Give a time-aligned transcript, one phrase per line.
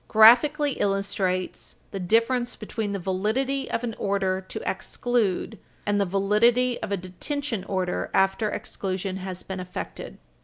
[0.11, 6.05] 283, graphically illustrates the difference between the validity of an order to exclude and the
[6.05, 10.17] validity of a detention order after exclusion has been effected.